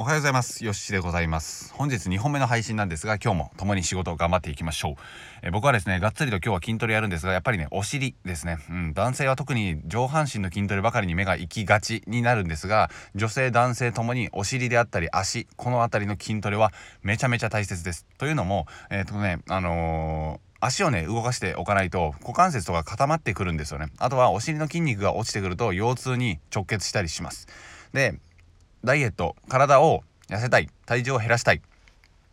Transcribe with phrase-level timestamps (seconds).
[0.00, 0.64] おはようございます。
[0.64, 1.74] よしでございます。
[1.74, 4.94] 本日2本目の配信なんですが今日も共に仕事を頑張っていきましょう、
[5.42, 16.72] え僕はですねがっつりと今日は筋トレやるんですがやっぱりねお尻ですね、うん、男性は特に上半身の筋トレばかりに目が行きがちになるんですが女性男性ともにお尻であったり足この辺りの筋トレは
[17.02, 18.06] めちゃめちゃ大切です。
[18.18, 23.92] というのもえっ、とねあのー足をね動かしておかないと股関節とか固まってくるんですよね。
[23.98, 27.46] あとはお尻の筋肉が落ちてくると腰痛に直結したりします。
[27.92, 28.18] で
[28.84, 31.62] ダイエット体を痩せたい体重を減らしたい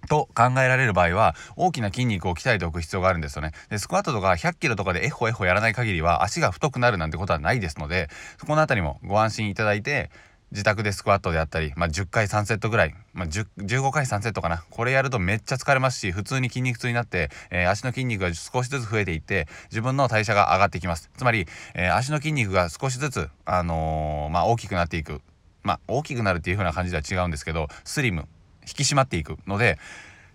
[0.07, 3.51] と考えられる場合は大きな筋肉を鍛えておく必要があるんですよね。
[3.69, 10.11] でスクワットとか100キロとかでエホエホやらない限りは足が太くなるなんてことはないですのでそこの辺りもご安心いただいて
[10.51, 14.63] 自宅でスクワットであったり、まあ、10回3セットぐらい、まあ、15回3セットかな。
[14.69, 21.09] これやるとめっちゃ疲れますし普通に筋肉痛になって、えー、足の筋肉が少しずつ増えていって自分の代謝が上がってきます。
[21.17, 25.21] つまり、えー、足の筋肉が少しずつ、あのー、まあ、大きくなっていく。
[25.65, 28.27] まあ、大きくなるっていう風な感じでは違うんですけどスリム
[28.61, 29.77] 引き締まっていくので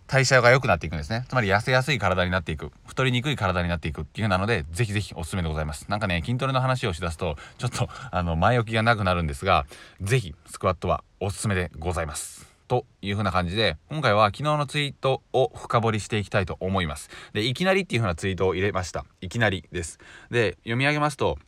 [0.06, 1.24] 代謝が良くなっていくんですね。
[1.28, 5.88] つまり痩せやすい体になっていく太りにくい体になっていくっていうなのでぜひぜひおすすめでございます。
[5.88, 9.66] なんかね筋トレの話をしだすとちょっとあの前置きがなくなるんですが
[10.00, 12.50] ぜひスクワットはおすすめでございます。
[12.66, 17.08] という風な感じで今回は昨日のツイートを深掘りしていきたいと思います。
[17.32, 19.04] でいきなりっていう風なツイートを入れました。
[19.20, 20.00] いきなりです。
[20.30, 21.38] で読み上げますと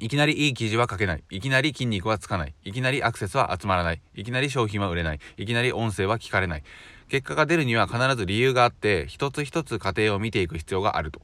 [0.00, 1.24] いきなりいい記事は書けない。
[1.28, 2.54] いきなり筋肉はつかない。
[2.64, 4.00] いきなりアクセスは集まらない。
[4.14, 5.18] いきなり商品は売れない。
[5.36, 6.62] いきなり音声は聞かれない。
[7.08, 11.20] 結果が出るには必ず理由があって、一つ一つ過程を見ていく必要があると。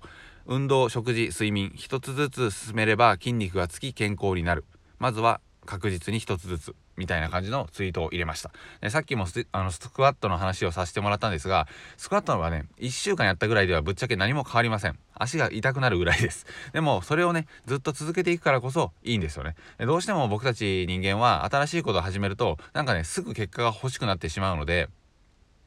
[0.46, 4.64] 運動、食事、睡眠、一つずつ進めれば筋肉がつき健康になる。
[4.98, 8.50] まずは確実に一つずつみたいな感じのツイートを入れました。
[8.80, 14.98] でさっきもあのスクワットの話をさせてもらったんですがスクワットはね1週間やったぐらいではぶっちゃけ何も変わりません。
[15.16, 16.46] 足が痛くなるぐらいです。
[16.72, 19.54] でもそれをねずっと続けていくからこそいいんですよね。
[19.78, 24.88] どうしても僕たち人間は新しいことを始めるとなんかねすぐ結果が欲しくなってしまうので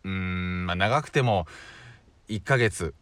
[0.04, 1.48] うーんまあ長くても
[2.30, 2.94] 1ヶ月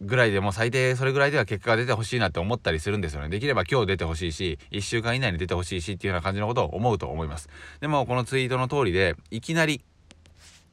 [0.00, 3.28] ぐらいでも最低それぐらいでは結果が出てほしいなって思ったりするんですよね。
[3.28, 7.48] できれば今日出てほしいし、1週間以内に出てほしいしっていうような感じのことを思うと思います。
[7.80, 9.84] でもこのツイートの通りで、いきなり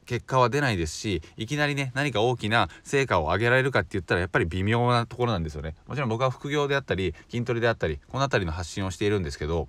[0.06, 9.68] 結果は出ないですしいきなりね何か大きな成果を上げられるかって言ったらやっぱり微妙なところなんですよねもちろん僕は副業であったり筋トレであったりこの辺りの発信をしているんですけど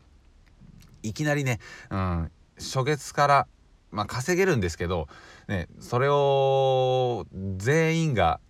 [1.03, 1.59] いきなりね、
[1.91, 3.47] うん、初月から
[3.91, 5.09] まあ稼げるんですけど
[5.49, 8.41] ねそれを全員が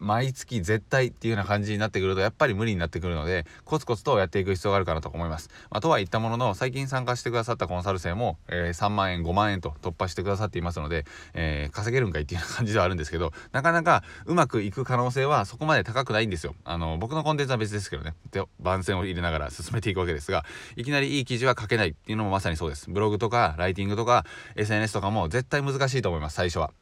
[0.00, 5.50] 毎月絶対っていうような感じになってくるとやっぱり無理になってくるのでコツコツとやっていく必要があるかなと思います。
[5.70, 16.54] まあ、とは言ったものの最近参加してくださったコンサル生も、えー、3万円5万円と突破してくださっていますので、えー、稼げるんかいっていう感じではあるんですけどなかなかうまくいく可能性はそこまで高くないんですよ。
[16.64, 20.44] あの僕のコンテンツは別ですけどねで番宣を入れながら進めていくわけですが
[20.76, 22.90] いきなりいい記事は書けないっていうのもまさにそうです。
[22.90, 24.24] ブログとかライティングとか
[24.56, 26.72] SNS とかも絶対難しいと思います最初は。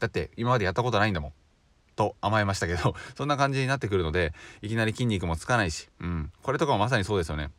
[0.00, 1.32] だって今までやったことないんだもん。
[1.96, 4.32] と甘えましたけど そんな感じになってくるので
[4.62, 7.50] いきなり筋肉もつかないし、うん、これとかもまさにそうですよね。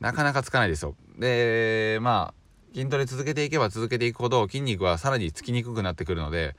[0.00, 0.96] なかなかつかないですよ。
[1.18, 6.56] でまあ筋トレ続けていけば続けていくほど筋肉はさらにつきにくくなってくるので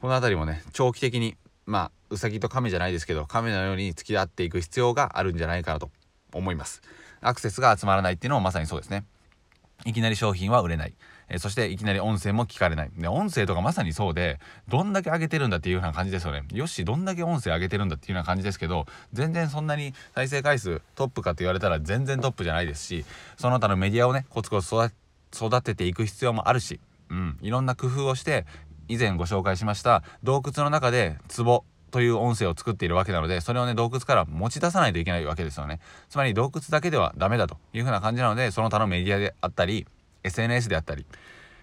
[0.00, 1.36] この辺りもね長期的に
[1.66, 5.90] まあうさぎと亀じゃないですけど亀のように付き合っていく必要があるんじゃないかなと
[6.32, 6.82] 思います。
[7.20, 9.04] アクセスが集まらないっていうのもまさにそうですね。
[9.84, 10.94] いきなり商品は売れない。
[11.28, 12.90] え、そしていきなり音声も聞かれない。
[12.96, 16.44] で音声とかまさにそうでどんだけ上げてるんだっていうような感じですよね。
[16.52, 23.04] よしどんだけ音声上げてるんだっていうような感じですけど全然そんなに再生回数トップかって言われたら全然トップじゃないですし
[23.36, 24.74] その他のメディアをねコツコツ
[25.32, 26.80] 育てていく必要もあるし、
[27.10, 28.46] うん、いろんな工夫をして
[28.88, 35.80] 以前ご紹介しました洞窟の中で壺という音声を作っているわけなのでそれをね洞窟から持ち出さないといけないわけですよね。
[36.08, 39.86] つまり洞窟だけではダメだというふうな感じなのでその他のメディアであったり
[40.28, 41.04] SNS であったり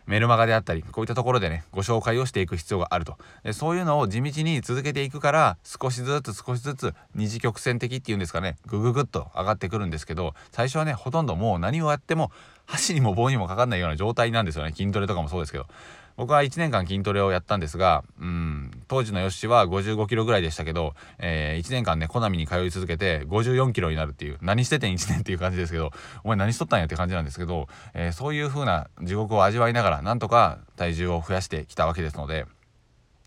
[0.08, 3.18] メルマガであったりこういったところでねご紹介をしていく必要があると。
[3.44, 12.32] でそういうのを地道に続けていくから少しずつ少しずつ二次曲線的っていうんですかねグググッと上がってくるんですけど最初はねほとんどもう何をやっても
[12.66, 14.72] 箸にも棒にもかかんないような状態なんですよね。
[14.72, 15.66] 筋トレとかもそうですけど。
[16.18, 18.55] 僕は1年間筋トレをやったんですが、うん、
[18.88, 25.92] 当時のヨッシーは55キロぐらいでしたけど、えー、1年間ね、コナミに通い続けて54キロになるっていう、何しててん1年っていう感じですけど、
[26.24, 32.46] お前何しとったんやって感じなんですけど、えー、そういう風な地獄を味わいながら、なんとか体重を増やしてきたわけですので、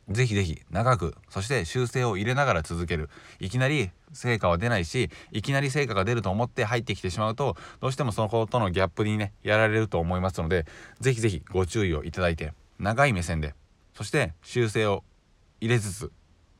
[0.08, 3.11] ぜひぜひ長く、そして修正を入れながら続ける。
[3.40, 10.64] いきなり成果は出ないし、いきなり成果が出ると思って入ってきてしまうと、どうしてもその子とのギャップにね、やられると思いますので、
[11.00, 13.54] ぜひぜひご注意をいただいて、長い目線で
[13.99, 15.02] そして修正を
[15.60, 16.12] 入れつつ、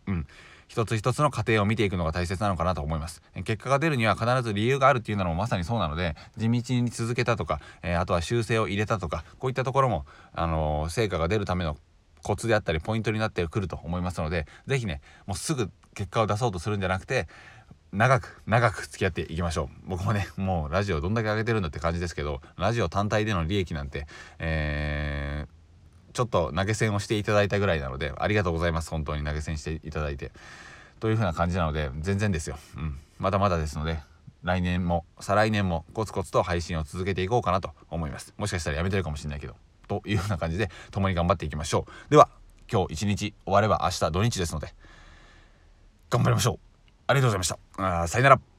[0.06, 0.27] うん、
[0.69, 3.23] 一つ一つの過程を見ていくのが大切なのかなと思います。
[3.45, 10.05] 結果が出るには必ず理由があるっていうのもまさにそうなので地道に続けたとか、えー、あとは修正を入れたとかこういったところも、
[10.35, 11.77] あのー、成果が出るための
[12.23, 17.29] コツであったりポイントになってくると思いますので是非ねもうすぐ結果を出そうとするんじゃなくて
[17.93, 19.89] 長く長く付き合っていきましょう。
[19.89, 24.06] 僕もねもうラジオどんだけ上げてるんだって感じですけどラジオ単体での利益なんて
[24.39, 25.57] えー
[26.19, 28.91] ちょっと投げ銭をしていただいたぐらいなのでありがとうございます。
[28.91, 30.32] 本当に投げ銭していただいて。
[30.99, 34.00] という風な感じなので全然ですよ、うん、まだまだですので
[34.43, 38.35] 来年も再来年もコツコツと配信を続けていこうかなと思います。
[38.37, 39.55] もしかしたらやめてるかもしれないけど
[39.87, 42.11] というような感じで共に頑張っていきましょう。
[42.11, 42.29] では
[42.69, 44.75] 今日一日終われば明日土日ですので
[46.11, 46.59] 頑張りましょう。
[47.06, 48.00] ありがとうございました。
[48.03, 48.57] あさよなら。